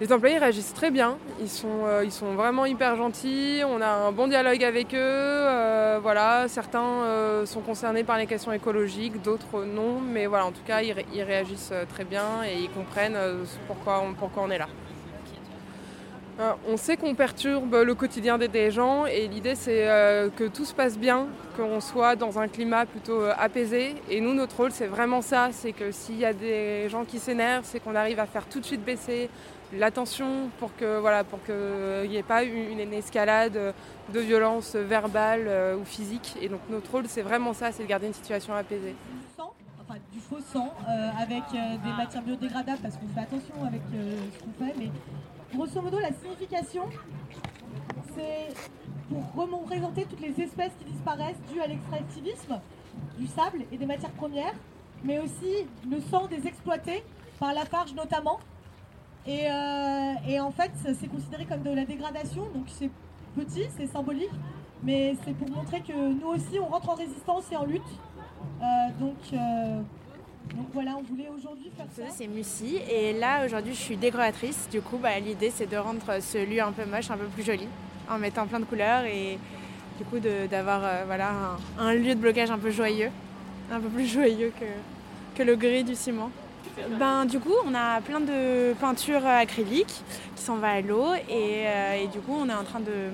Les 0.00 0.12
employés 0.12 0.38
réagissent 0.38 0.74
très 0.74 0.90
bien, 0.90 1.16
ils 1.40 1.48
sont, 1.48 1.86
euh, 1.86 2.04
ils 2.04 2.10
sont 2.10 2.34
vraiment 2.34 2.66
hyper 2.66 2.96
gentils, 2.96 3.62
on 3.64 3.80
a 3.80 3.86
un 3.86 4.10
bon 4.10 4.26
dialogue 4.26 4.64
avec 4.64 4.94
eux, 4.94 5.98
voilà, 6.02 6.48
certains 6.48 7.44
sont 7.44 7.60
concernés 7.60 8.02
par 8.02 8.18
les 8.18 8.26
questions 8.26 8.52
écologiques, 8.52 9.22
d'autres 9.22 9.64
non, 9.64 10.00
mais 10.00 10.26
voilà, 10.26 10.46
en 10.46 10.52
tout 10.52 10.64
cas 10.66 10.82
ils, 10.82 10.94
ils 11.14 11.22
réagissent 11.22 11.74
très 11.90 12.04
bien 12.04 12.42
et 12.44 12.62
ils 12.62 12.70
comprennent 12.70 13.18
pourquoi 13.68 14.02
pourquoi 14.18 14.42
on 14.44 14.50
est 14.50 14.58
là. 14.58 14.66
Euh, 16.40 16.52
On 16.68 16.76
sait 16.76 16.96
qu'on 16.96 17.14
perturbe 17.14 17.74
le 17.74 17.94
quotidien 17.94 18.38
des, 18.38 18.70
gens 18.70 19.06
et 19.06 19.28
l'idée 19.28 19.54
c'est 19.54 19.88
euh, 19.88 20.30
que 20.30 20.44
tout 20.44 20.64
se 20.64 20.74
passe 20.74 20.98
bien, 20.98 21.26
qu'on 21.56 21.80
soit 21.80 22.16
dans 22.16 22.38
un 22.38 22.48
climat 22.48 22.86
plutôt 22.86 23.20
euh, 23.20 23.34
apaisé. 23.38 23.96
Et 24.08 24.20
nous, 24.20 24.34
notre 24.34 24.56
rôle 24.56 24.72
c'est 24.72 24.86
vraiment 24.86 25.20
ça, 25.22 25.50
c'est 25.52 25.72
que 25.72 25.92
s'il 25.92 26.18
y 26.18 26.24
a 26.24 26.32
des 26.32 26.88
gens 26.88 27.04
qui 27.04 27.18
s'énervent, 27.18 27.64
c'est 27.64 27.80
qu'on 27.80 27.94
arrive 27.94 28.18
à 28.18 28.26
faire 28.26 28.46
tout 28.46 28.60
de 28.60 28.64
suite 28.64 28.84
baisser 28.84 29.28
l'attention 29.78 30.50
pour 30.58 30.74
que 30.76 30.98
voilà, 30.98 31.24
pour 31.24 31.42
qu'il 31.44 32.10
n'y 32.10 32.16
ait 32.16 32.22
pas 32.22 32.42
une, 32.42 32.78
une 32.78 32.92
escalade 32.92 33.74
de 34.12 34.20
violence 34.20 34.74
verbale 34.74 35.44
euh, 35.46 35.76
ou 35.76 35.84
physique. 35.84 36.36
Et 36.40 36.48
donc 36.48 36.60
notre 36.70 36.90
rôle 36.90 37.04
c'est 37.08 37.22
vraiment 37.22 37.52
ça, 37.52 37.72
c'est 37.72 37.82
de 37.82 37.88
garder 37.88 38.06
une 38.06 38.14
situation 38.14 38.54
apaisée. 38.54 38.94
du 40.12 40.20
faux 40.20 40.40
sang, 40.52 40.72
euh, 40.88 41.10
avec 41.20 41.42
euh, 41.54 41.76
des 41.84 41.92
matières 41.92 42.22
biodégradables 42.22 42.78
parce 42.82 42.96
qu'on 42.96 43.08
fait 43.08 43.20
attention 43.20 43.54
avec 43.66 43.82
euh, 43.94 44.16
ce 44.32 44.38
qu'on 44.42 44.64
fait, 44.64 44.74
mais 44.78 44.90
grosso 45.54 45.82
modo 45.82 45.98
la 45.98 46.12
signification 46.12 46.88
c'est 48.14 48.54
pour 49.08 49.50
représenter 49.58 50.04
toutes 50.04 50.20
les 50.20 50.40
espèces 50.40 50.72
qui 50.78 50.90
disparaissent 50.90 51.40
dues 51.52 51.60
à 51.60 51.66
l'extractivisme 51.66 52.60
du 53.18 53.26
sable 53.26 53.64
et 53.70 53.76
des 53.76 53.86
matières 53.86 54.12
premières, 54.12 54.54
mais 55.04 55.18
aussi 55.18 55.66
le 55.90 56.00
sang 56.00 56.26
des 56.26 56.46
exploités 56.46 57.02
par 57.38 57.52
Lafarge 57.52 57.94
notamment. 57.94 58.38
Et, 59.26 59.46
euh, 59.50 60.14
et 60.26 60.40
en 60.40 60.50
fait, 60.50 60.72
c'est 60.98 61.08
considéré 61.08 61.44
comme 61.44 61.62
de 61.62 61.70
la 61.70 61.84
dégradation, 61.84 62.42
donc 62.54 62.64
c'est 62.66 62.90
petit, 63.36 63.66
c'est 63.76 63.86
symbolique, 63.86 64.30
mais 64.82 65.16
c'est 65.24 65.34
pour 65.34 65.48
montrer 65.50 65.80
que 65.80 65.92
nous 65.92 66.26
aussi 66.28 66.58
on 66.58 66.66
rentre 66.66 66.88
en 66.90 66.94
résistance 66.94 67.44
et 67.52 67.56
en 67.56 67.64
lutte. 67.64 67.82
Euh, 68.60 68.64
donc, 68.98 69.16
euh, 69.32 69.80
donc 70.54 70.66
voilà, 70.74 70.96
on 70.98 71.02
voulait 71.02 71.28
aujourd'hui 71.36 71.70
faire 71.76 71.86
ça. 71.96 72.12
C'est 72.14 72.26
Mussy 72.26 72.78
et 72.90 73.12
là 73.14 73.46
aujourd'hui 73.46 73.74
je 73.74 73.80
suis 73.80 73.96
décoratrice. 73.96 74.68
Du 74.70 74.80
coup 74.82 74.98
bah, 74.98 75.18
l'idée 75.18 75.50
c'est 75.54 75.66
de 75.70 75.76
rendre 75.76 76.02
ce 76.20 76.38
lieu 76.44 76.60
un 76.60 76.72
peu 76.72 76.84
moche 76.84 77.10
un 77.10 77.16
peu 77.16 77.26
plus 77.26 77.42
joli 77.42 77.66
en 78.10 78.18
mettant 78.18 78.46
plein 78.46 78.60
de 78.60 78.64
couleurs 78.64 79.04
et 79.04 79.38
du 79.98 80.04
coup 80.04 80.18
d'avoir 80.18 80.82
euh, 80.84 81.02
voilà, 81.06 81.30
un, 81.78 81.84
un 81.86 81.94
lieu 81.94 82.14
de 82.14 82.20
blocage 82.20 82.50
un 82.50 82.58
peu 82.58 82.70
joyeux, 82.70 83.10
un 83.70 83.80
peu 83.80 83.88
plus 83.88 84.06
joyeux 84.12 84.52
que, 84.58 85.38
que 85.38 85.42
le 85.42 85.56
gris 85.56 85.84
du 85.84 85.94
ciment. 85.94 86.30
Ben, 86.98 87.24
du 87.26 87.38
coup 87.38 87.54
on 87.66 87.74
a 87.74 88.00
plein 88.00 88.20
de 88.20 88.72
peintures 88.80 89.26
acryliques 89.26 90.02
qui 90.36 90.42
s'en 90.42 90.56
va 90.56 90.70
à 90.72 90.80
l'eau 90.80 91.12
et, 91.28 91.66
euh, 91.66 92.02
et 92.02 92.06
du 92.08 92.18
coup 92.20 92.34
on 92.38 92.48
est 92.48 92.54
en 92.54 92.64
train 92.64 92.80
de 92.80 93.10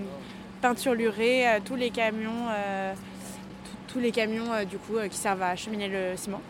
peinturlurer 0.60 1.48
euh, 1.48 1.58
tous 1.64 1.74
les 1.76 1.90
camions, 1.90 2.46
tous- 3.88 3.98
les 4.00 4.12
camions 4.12 4.44
du 4.68 4.76
coup 4.78 4.94
qui 5.10 5.16
servent 5.16 5.42
à 5.42 5.48
acheminer 5.50 5.88
le 5.88 6.16
ciment 6.16 6.40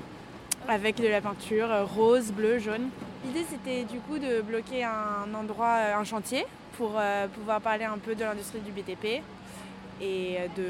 avec 0.69 0.97
de 1.01 1.09
la 1.09 1.21
peinture 1.21 1.71
euh, 1.71 1.85
rose, 1.85 2.31
bleu, 2.33 2.59
jaune. 2.59 2.89
L'idée 3.25 3.45
c'était 3.49 3.85
du 3.85 3.99
coup 4.01 4.19
de 4.19 4.43
bloquer 4.43 4.85
un 4.85 5.33
endroit, 5.35 5.77
euh, 5.79 5.97
un 5.97 6.05
chantier, 6.05 6.45
pour 6.77 6.93
euh, 6.97 7.27
pouvoir 7.29 7.61
parler 7.61 7.85
un 7.85 7.99
peu 7.99 8.15
de 8.15 8.23
l'industrie 8.23 8.61
du 8.61 8.71
BTP. 8.71 9.23
Et 10.01 10.37
de... 10.57 10.65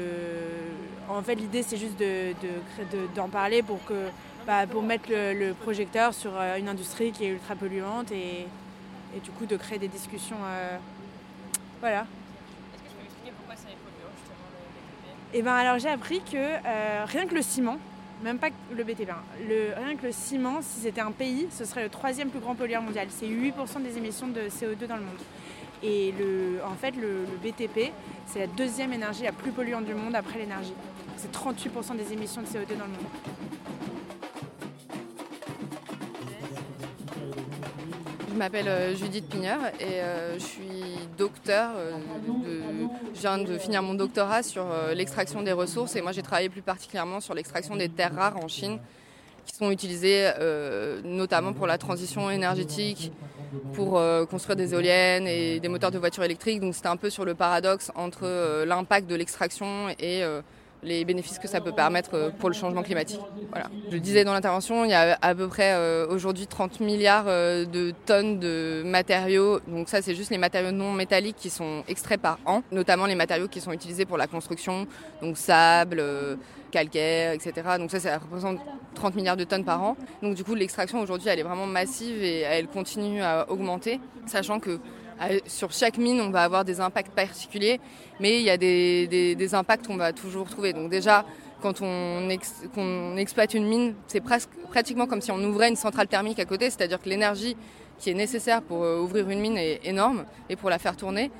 En 1.07 1.21
fait 1.21 1.35
l'idée 1.35 1.61
c'est 1.63 1.77
juste 1.77 1.99
de, 1.99 2.33
de 2.91 3.07
d'en 3.15 3.29
parler 3.29 3.61
pour, 3.61 3.83
que, 3.85 4.07
bah, 4.47 4.65
pour 4.65 4.81
mettre 4.81 5.09
le, 5.09 5.33
le 5.33 5.53
projecteur 5.53 6.13
sur 6.13 6.31
une 6.57 6.67
industrie 6.67 7.11
qui 7.11 7.25
est 7.25 7.29
ultra 7.29 7.55
polluante 7.55 8.11
et, 8.11 8.47
et 9.15 9.19
du 9.23 9.29
coup 9.31 9.45
de 9.45 9.55
créer 9.57 9.77
des 9.77 9.87
discussions. 9.87 10.37
euh, 10.43 10.77
Voilà. 11.79 11.99
Est-ce 12.73 12.81
que 12.81 12.87
tu 12.89 12.95
peux 12.95 13.01
m'expliquer 13.03 13.33
pourquoi 13.37 13.55
c'est 13.55 13.75
polluant 13.77 14.11
justement 14.17 14.47
le 14.51 15.29
BTP 15.29 15.35
Et 15.37 15.41
ben 15.43 15.53
alors 15.53 15.77
j'ai 15.77 15.89
appris 15.89 16.21
que 16.21 16.37
euh, 16.37 17.05
rien 17.05 17.27
que 17.27 17.35
le 17.35 17.41
ciment, 17.43 17.77
même 18.23 18.37
pas 18.37 18.49
le 18.75 18.83
BTP, 18.83 19.09
hein, 19.09 19.21
rien 19.47 19.95
que 19.95 20.07
le 20.07 20.11
ciment, 20.11 20.61
si 20.61 20.81
c'était 20.81 21.01
un 21.01 21.11
pays, 21.11 21.47
ce 21.51 21.65
serait 21.65 21.83
le 21.83 21.89
troisième 21.89 22.29
plus 22.29 22.39
grand 22.39 22.55
pollueur 22.55 22.81
mondial. 22.81 23.07
C'est 23.09 23.27
8% 23.27 23.81
des 23.81 23.97
émissions 23.97 24.27
de 24.27 24.41
CO2 24.41 24.87
dans 24.87 24.97
le 24.97 25.03
monde. 25.03 25.19
Et 25.81 26.13
en 26.65 26.75
fait, 26.75 26.91
le 26.97 27.25
BTP, 27.41 27.93
c'est 28.25 28.39
la 28.39 28.47
deuxième 28.47 28.91
énergie 28.91 29.23
la 29.23 29.31
plus 29.31 29.51
polluante 29.51 29.85
du 29.85 29.93
monde 29.93 30.15
après 30.15 30.37
l'énergie. 30.37 30.73
C'est 31.15 31.31
38% 31.31 31.95
des 31.95 32.11
émissions 32.13 32.41
de 32.41 32.47
CO2 32.47 32.77
dans 32.77 32.85
le 32.85 32.91
monde. 32.91 33.58
M'appelle 38.39 38.69
euh, 38.69 38.95
Judith 38.95 39.27
Pigneur 39.27 39.59
et 39.81 40.01
euh, 40.01 40.35
je 40.35 40.43
suis 40.43 40.97
docteur. 41.17 41.71
euh, 41.75 41.91
je 43.13 43.19
viens 43.19 43.37
de 43.37 43.57
finir 43.57 43.83
mon 43.83 43.93
doctorat 43.93 44.43
sur 44.43 44.65
l'extraction 44.95 45.41
des 45.41 45.51
ressources 45.51 45.97
et 45.97 46.01
moi 46.01 46.13
j'ai 46.13 46.21
travaillé 46.21 46.47
plus 46.47 46.61
particulièrement 46.61 47.19
sur 47.19 47.33
l'extraction 47.33 47.75
des 47.75 47.89
terres 47.89 48.15
rares 48.15 48.37
en 48.37 48.47
Chine 48.47 48.79
qui 49.45 49.55
sont 49.55 49.71
utilisées 49.71 50.31
notamment 51.03 51.53
pour 51.53 51.67
la 51.67 51.77
transition 51.77 52.29
énergétique, 52.29 53.11
pour 53.73 54.01
construire 54.29 54.55
des 54.55 54.73
éoliennes 54.73 55.27
et 55.27 55.59
des 55.59 55.67
moteurs 55.67 55.91
de 55.91 55.97
voitures 55.97 56.23
électriques. 56.23 56.61
Donc 56.61 56.75
c'était 56.75 56.87
un 56.87 56.97
peu 56.97 57.09
sur 57.09 57.25
le 57.25 57.33
paradoxe 57.33 57.91
entre 57.95 58.63
l'impact 58.63 59.09
de 59.09 59.15
l'extraction 59.15 59.89
et 59.99 60.23
les 60.83 61.05
bénéfices 61.05 61.39
que 61.39 61.47
ça 61.47 61.61
peut 61.61 61.71
permettre 61.71 62.11
euh, 62.13 62.29
pour 62.29 62.49
le 62.49 62.55
changement 62.55 62.83
climatique. 62.83 63.19
Voilà. 63.49 63.67
Je 63.91 63.97
disais 63.97 64.23
dans 64.23 64.33
l'intervention, 64.33 64.85
il 64.85 64.91
y 64.91 64.93
a 64.93 65.17
à 65.21 65.35
peu 65.35 65.47
près 65.47 65.73
euh, 65.73 66.07
aujourd'hui 66.07 66.47
30 66.47 66.79
milliards 66.79 67.25
euh, 67.27 67.65
de 67.65 67.93
tonnes 68.05 68.39
de 68.39 68.83
matériaux. 68.85 69.59
Donc 69.67 69.89
ça, 69.89 70.01
c'est 70.01 70.15
juste 70.15 70.31
les 70.31 70.37
matériaux 70.37 70.71
non 70.71 70.93
métalliques 70.93 71.37
qui 71.37 71.49
sont 71.49 71.83
extraits 71.87 72.21
par 72.21 72.39
an, 72.45 72.63
notamment 72.71 73.05
les 73.05 73.15
matériaux 73.15 73.47
qui 73.47 73.61
sont 73.61 73.71
utilisés 73.71 74.05
pour 74.05 74.17
la 74.17 74.27
construction, 74.27 74.87
donc 75.21 75.37
sable, 75.37 76.03
calcaire, 76.71 77.33
etc. 77.33 77.53
Donc 77.77 77.91
ça, 77.91 77.99
ça 77.99 78.17
représente 78.17 78.59
30 78.95 79.15
milliards 79.15 79.37
de 79.37 79.43
tonnes 79.43 79.65
par 79.65 79.83
an. 79.83 79.97
Donc 80.21 80.35
du 80.35 80.43
coup, 80.43 80.55
l'extraction 80.55 80.99
aujourd'hui, 81.01 81.29
elle 81.29 81.39
est 81.39 81.43
vraiment 81.43 81.65
massive 81.65 82.23
et 82.23 82.41
elle 82.41 82.67
continue 82.67 83.21
à 83.21 83.49
augmenter, 83.49 83.99
sachant 84.25 84.59
que 84.59 84.79
sur 85.45 85.71
chaque 85.71 85.97
mine, 85.97 86.21
on 86.21 86.29
va 86.29 86.43
avoir 86.43 86.65
des 86.65 86.79
impacts 86.79 87.13
particuliers, 87.13 87.79
mais 88.19 88.39
il 88.39 88.43
y 88.43 88.49
a 88.49 88.57
des, 88.57 89.49
impacts 89.53 89.87
qu'on 89.87 89.97
va 89.97 90.13
toujours 90.13 90.49
trouver. 90.49 90.73
Donc 90.73 90.89
déjà, 90.89 91.25
quand 91.61 91.81
on, 91.81 92.29
exploite 93.17 93.53
une 93.53 93.67
mine, 93.67 93.93
c'est 94.07 94.23
pratiquement 94.69 95.07
comme 95.07 95.21
si 95.21 95.31
on 95.31 95.43
ouvrait 95.43 95.69
une 95.69 95.75
centrale 95.75 96.07
thermique 96.07 96.39
à 96.39 96.45
côté, 96.45 96.69
c'est-à-dire 96.69 97.01
que 97.01 97.09
l'énergie 97.09 97.57
qui 97.99 98.09
est 98.09 98.13
nécessaire 98.13 98.61
pour 98.61 98.83
euh, 98.83 98.99
ouvrir 98.99 99.29
une 99.29 99.41
mine 99.41 99.57
est 99.57 99.81
énorme 99.83 100.23
et 100.47 100.55
pour 100.55 100.69
la 100.69 100.79
faire 100.79 100.95
tourner. 100.95 101.31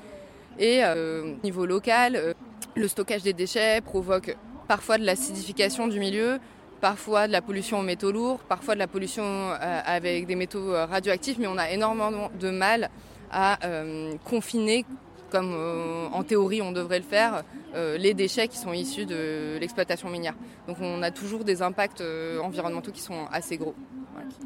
Et 0.58 0.84
euh, 0.84 1.22
au 1.22 1.42
niveau 1.42 1.64
local, 1.64 2.16
euh, 2.16 2.34
le 2.74 2.86
stockage 2.86 3.22
des 3.22 3.32
déchets 3.32 3.80
provoque 3.80 4.36
parfois 4.68 4.98
de 4.98 5.04
l'acidification 5.04 5.88
du 5.88 5.98
milieu, 5.98 6.38
parfois 6.82 7.26
de 7.26 7.32
la 7.32 7.40
pollution 7.40 7.80
aux 7.80 7.82
métaux 7.82 8.12
lourds, 8.12 8.40
parfois 8.40 8.74
de 8.74 8.78
la 8.78 8.86
pollution 8.86 9.50
avec 9.52 10.26
des 10.26 10.36
métaux 10.36 10.72
radioactifs, 10.72 11.36
mais 11.38 11.46
on 11.46 11.58
a 11.58 11.70
énormément 11.70 12.30
de 12.38 12.50
mal 12.50 12.88
à 13.30 13.64
euh, 13.64 14.14
confiner, 14.24 14.84
comme 15.30 15.52
euh, 15.54 16.06
en 16.12 16.22
théorie 16.22 16.62
on 16.62 16.72
devrait 16.72 16.98
le 16.98 17.04
faire, 17.04 17.44
euh, 17.74 17.96
les 17.96 18.14
déchets 18.14 18.48
qui 18.48 18.58
sont 18.58 18.72
issus 18.72 19.06
de 19.06 19.58
l'exploitation 19.60 20.08
minière. 20.08 20.34
Donc 20.66 20.78
on 20.80 21.02
a 21.02 21.10
toujours 21.10 21.44
des 21.44 21.62
impacts 21.62 22.02
environnementaux 22.42 22.92
qui 22.92 23.02
sont 23.02 23.26
assez 23.32 23.56
gros. 23.56 23.74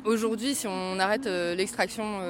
Aujourd'hui, 0.04 0.54
si 0.54 0.66
on 0.66 0.98
arrête 0.98 1.26
l'extraction 1.26 2.20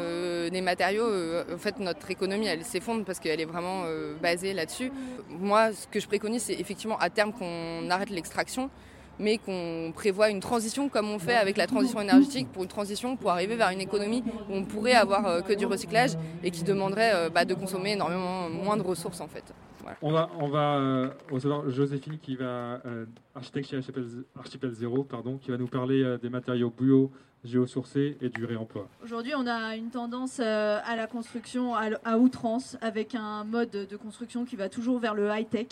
des 0.51 0.61
matériaux, 0.61 1.07
en 1.53 1.59
fait 1.59 1.79
notre 1.79 2.11
économie 2.11 2.47
elle 2.47 2.65
s'effondre 2.65 3.05
parce 3.05 3.21
qu'elle 3.21 3.41
est 3.41 3.45
vraiment 3.45 3.85
basée 4.21 4.53
là-dessus. 4.55 4.91
Moi, 5.29 5.73
ce 5.73 5.87
que 5.87 6.01
je 6.01 6.07
préconise, 6.07 6.43
c'est 6.43 6.55
effectivement 6.55 6.99
à 6.99 7.11
terme 7.11 7.33
qu'on 7.33 7.91
arrête 7.91 8.11
l'extraction 8.11 8.71
mais 9.19 9.39
qu'on 9.39 9.93
prévoit 9.95 10.31
une 10.31 10.41
transition 10.41 10.89
comme 10.89 11.11
on 11.11 11.19
fait 11.19 11.37
avec 11.37 11.57
la 11.57 11.67
transition 11.67 12.01
énergétique 12.01 12.49
pour 12.53 12.63
une 12.63 12.69
transition 12.69 13.17
pour 13.17 13.31
arriver 13.31 13.57
vers 13.57 13.71
une 13.71 13.81
économie 13.81 14.23
où 14.49 14.55
on 14.55 14.65
pourrait 14.65 14.95
avoir 14.95 15.27
euh, 15.27 15.41
que 15.41 15.53
du 15.53 15.67
recyclage 15.67 16.13
et 16.43 16.51
qui 16.51 16.65
demanderait 16.65 17.13
euh, 17.15 17.31
bah, 17.31 17.45
de 17.45 17.55
consommer 17.55 17.93
énormément 17.93 18.49
moins 18.51 18.77
de 18.77 18.83
ressources 18.83 19.21
en 19.21 19.29
fait. 19.29 19.55
Voilà. 19.85 19.99
On 20.01 20.13
va, 20.13 20.31
on 20.41 20.49
va 20.49 20.77
euh, 20.77 21.11
recevoir 21.31 21.69
Joséphine 21.69 22.19
qui 22.19 22.37
va, 22.37 22.81
euh, 22.87 23.05
architecte 23.35 23.69
chez 23.69 23.77
Archipel, 23.77 24.05
Archipel 24.39 24.71
Zéro, 24.71 25.05
pardon, 25.05 25.37
qui 25.37 25.51
va 25.51 25.59
nous 25.59 25.67
parler 25.67 26.03
euh, 26.03 26.17
des 26.17 26.31
matériaux 26.31 26.73
bio, 26.77 27.13
géosourcés 27.45 28.17
et 28.23 28.31
du 28.31 28.47
réemploi. 28.47 28.89
Aujourd'hui, 29.03 29.35
on 29.37 29.47
a 29.47 29.77
une 29.77 29.91
tendance 29.91 30.41
euh, 30.41 30.81
à 30.87 30.97
la 30.97 31.07
construction 31.07 31.75
à, 31.75 32.17
outrance, 32.17 32.79
avec 32.81 33.15
un 33.15 33.45
mode 33.45 33.71
de 33.71 33.97
construction 33.97 34.47
qui 34.47 34.57
va 34.57 34.71
toujours 34.71 34.99
vers 34.99 35.15
le 35.15 35.29
high-tech. 35.29 35.67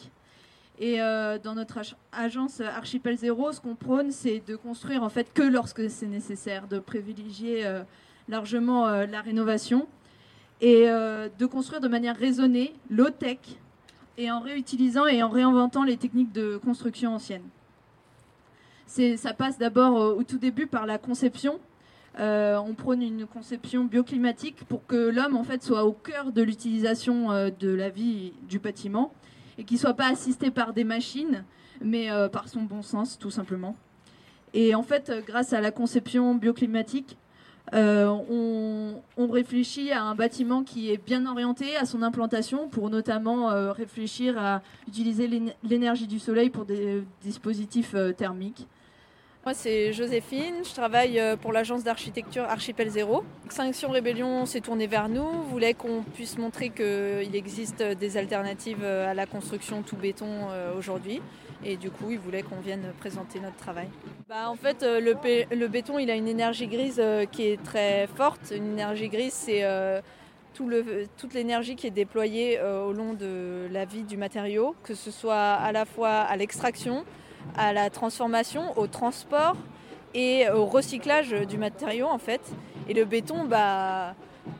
Et 0.83 1.01
euh, 1.01 1.39
dans 1.39 1.55
notre 1.55 1.79
ag- 1.79 1.95
agence 2.11 2.61
Archipel 2.61 3.17
Zéro, 3.17 3.53
ce 3.53 3.61
qu'on 3.61 3.77
prône, 3.77 4.11
c'est 4.11 4.43
de 4.45 4.57
construire 4.57 5.05
en 5.05 5.09
fait 5.09 5.33
que 5.33 5.43
lorsque 5.43 5.89
c'est 5.89 6.09
nécessaire, 6.09 6.67
de 6.67 6.81
privilégier 6.81 7.65
euh, 7.65 7.85
largement 8.29 8.89
euh, 8.89 9.07
la 9.07 9.21
rénovation 9.21 9.87
et 10.61 10.87
de 10.87 11.47
construire 11.47 11.81
de 11.81 11.89
manière 11.89 12.17
raisonnée, 12.17 12.73
low-tech, 12.89 13.39
et 14.17 14.31
en 14.31 14.39
réutilisant 14.39 15.07
et 15.07 15.21
en 15.21 15.29
réinventant 15.29 15.83
les 15.83 15.97
techniques 15.97 16.31
de 16.31 16.57
construction 16.57 17.15
anciennes. 17.17 17.43
Ça 18.87 19.35
passe 19.35 19.59
d'abord 19.59 20.17
au 20.17 20.23
tout 20.23 20.39
début 20.39 20.69
par 20.69 20.87
la 20.87 20.99
conception. 20.99 21.59
On 22.17 22.75
prône 22.79 23.03
une 23.03 23.27
conception 23.27 23.83
bioclimatique 23.83 24.65
pour 24.69 24.87
que 24.87 24.95
l'homme 24.95 25.37
en 25.37 25.43
fait 25.43 25.65
soit 25.65 25.85
au 25.85 25.93
cœur 25.93 26.31
de 26.31 26.43
l'utilisation 26.43 27.51
de 27.59 27.69
la 27.75 27.89
vie 27.89 28.33
du 28.49 28.61
bâtiment 28.61 29.13
et 29.59 29.65
qu'il 29.65 29.79
soit 29.79 29.95
pas 29.95 30.09
assisté 30.09 30.51
par 30.51 30.73
des 30.73 30.85
machines, 30.85 31.45
mais 31.81 32.11
euh, 32.11 32.29
par 32.29 32.49
son 32.49 32.63
bon 32.63 32.83
sens 32.83 33.19
tout 33.19 33.31
simplement. 33.31 33.77
Et 34.55 34.75
en 34.75 34.83
fait, 34.83 35.11
euh, 35.11 35.21
grâce 35.27 35.53
à 35.53 35.61
la 35.61 35.71
conception 35.71 36.35
bioclimatique, 36.35 37.17
euh, 37.75 38.07
on, 39.17 39.29
réfléchit 39.31 39.93
à 39.93 40.03
un 40.03 40.15
bâtiment 40.15 40.63
qui 40.63 40.91
est 40.91 41.03
bien 41.03 41.25
orienté 41.27 41.77
à 41.77 41.87
son 41.87 42.03
implantation 42.03 42.69
pour 42.69 42.91
notamment 42.91 43.47
réfléchir 43.73 44.37
à 44.37 44.63
utiliser 44.89 45.27
l'én- 45.27 45.55
l'énergie 45.63 46.07
du 46.07 46.19
soleil 46.19 46.51
pour 46.51 46.67
des 46.67 47.03
dispositifs 47.23 47.95
thermiques. 48.19 48.67
Moi, 49.45 49.55
c'est 49.55 49.93
Joséphine, 49.93 50.55
je 50.65 50.73
travaille 50.73 51.19
euh, 51.19 51.35
pour 51.37 51.53
l'agence 51.53 51.83
d'architecture 51.83 52.45
Archipel 52.45 52.89
Zéro. 52.91 53.25
Extinction 53.45 53.91
Rébellion 53.91 54.47
s'est 54.47 54.61
tournée 54.61 54.87
vers 54.87 55.09
nous, 55.09 55.43
voulait 55.51 55.75
qu'on 55.75 56.05
puisse 56.05 56.39
montrer 56.39 56.71
qu'il 56.71 57.35
existe 57.35 57.83
des 57.83 58.17
alternatives 58.17 58.85
euh, 58.85 59.11
à 59.11 59.15
la 59.15 59.27
construction 59.27 59.83
tout 59.83 59.97
béton 59.97 60.29
euh, 60.29 60.79
aujourd'hui. 60.79 61.21
Et 61.65 61.77
du 61.77 61.91
coup, 61.91 62.13
ils 62.13 62.21
voulaient 62.21 62.45
qu'on 62.45 62.61
vienne 62.61 62.93
présenter 63.01 63.41
notre 63.41 63.57
travail. 63.57 63.89
Bah, 64.29 64.49
en 64.49 64.55
fait, 64.55 64.83
le, 64.85 65.15
bé- 65.15 65.49
le 65.51 65.67
béton, 65.67 65.99
il 65.99 66.09
a 66.13 66.15
une 66.15 66.29
énergie 66.29 66.69
grise 66.69 67.03
qui 67.33 67.49
est 67.49 67.61
très 67.65 68.07
forte. 68.17 68.53
Une 68.57 68.73
énergie 68.73 69.09
grise, 69.09 69.33
c'est 69.33 69.65
toute 70.55 71.35
l'énergie 71.35 71.75
qui 71.77 71.89
est 71.89 71.93
déployée 71.93 72.61
au 72.61 72.93
long 72.93 73.13
de 73.13 73.69
la 73.73 73.85
vie 73.85 74.03
du 74.03 74.17
matériau, 74.17 74.75
que 74.83 74.95
ce 74.95 75.13
soit 75.13 75.53
à 75.53 75.71
la 75.71 75.85
fois 75.85 76.19
à 76.19 76.37
l'extraction, 76.37 77.05
à 77.57 77.73
la 77.73 77.91
transformation, 77.91 78.77
au 78.77 78.87
transport 78.87 79.57
et 80.15 80.49
au 80.51 80.67
recyclage 80.67 81.31
du 81.31 81.59
matériau 81.59 82.07
en 82.07 82.19
fait. 82.19 82.41
Et 82.89 82.95
le 82.95 83.05
béton, 83.05 83.45
bah, 83.45 84.15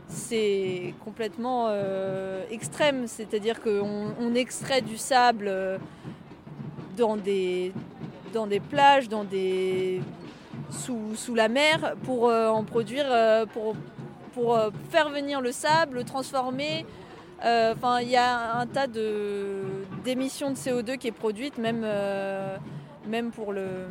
c'est 0.09 0.95
complètement 1.05 1.67
euh, 1.69 2.45
extrême, 2.51 3.07
c'est-à-dire 3.07 3.61
qu'on 3.61 4.13
on 4.21 4.35
extrait 4.35 4.83
du 4.83 4.97
sable 4.97 5.47
euh, 5.49 5.79
dans 6.97 7.17
des, 7.17 7.73
dans 8.33 8.47
des 8.47 8.61
plages, 8.61 9.09
dans 9.09 9.25
des, 9.25 10.01
sous, 10.71 11.17
sous 11.17 11.35
la 11.35 11.49
mer 11.49 11.95
pour 12.05 12.29
euh, 12.29 12.49
en 12.49 12.63
produire, 12.65 13.07
pour, 13.53 13.75
pour 14.35 14.59
faire 14.91 15.11
venir 15.11 15.41
le 15.41 15.53
sable, 15.53 15.97
le 15.97 16.05
transformer. 16.05 16.87
Enfin, 17.41 18.01
il 18.01 18.09
y 18.09 18.17
a 18.17 18.57
un 18.57 18.67
tas 18.67 18.87
de 18.87 19.82
d'émissions 20.05 20.51
de 20.51 20.57
CO2 20.57 20.99
qui 20.99 21.09
est 21.09 21.13
produite, 21.13 21.59
même, 21.59 21.83
euh, 21.85 22.57
même 23.07 23.31
pour 23.31 23.53
le, 23.53 23.87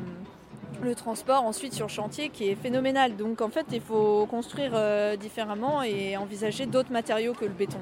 transport 0.96 1.44
ensuite 1.44 1.74
sur 1.74 1.90
chantier, 1.90 2.30
qui 2.30 2.50
est 2.50 2.56
phénoménal. 2.56 3.16
Donc 3.16 3.42
en 3.42 3.50
fait, 3.50 3.66
il 3.72 3.82
faut 3.82 4.26
construire 4.26 4.72
euh, 4.74 5.16
différemment 5.16 5.84
et 5.84 6.18
envisager 6.18 6.66
d'autres 6.66 6.92
matériaux 6.92 7.34
que 7.34 7.46
le 7.46 7.52
béton. 7.52 7.80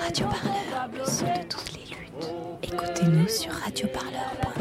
Radio 0.00 0.26
Parleur, 0.26 0.88
le 0.96 1.04
son 1.04 1.24
de 1.26 1.48
toutes 1.48 1.72
les 1.74 1.84
luttes. 1.94 2.06
Écoutez-nous 2.62 3.28
sur 3.28 3.52
radioparleur.net. 3.52 4.55